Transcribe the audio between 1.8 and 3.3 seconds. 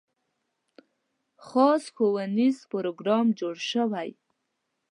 ښوونیز پروګرام